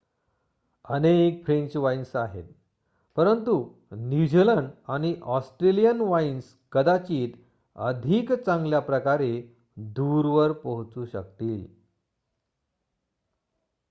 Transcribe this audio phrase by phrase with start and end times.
[0.85, 2.45] अनेक French wines आहेत
[3.17, 3.55] परंतु
[3.93, 7.33] न्यूझिलंड आणि ऑस्ट्रेलियन वाइन्स कदाचित
[7.75, 9.31] अधिक चांगल्याप्रकारे
[9.77, 11.65] दूरवर पोहोचू शकतील